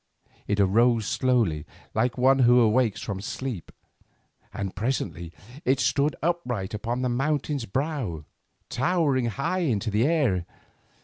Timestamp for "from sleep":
3.03-3.71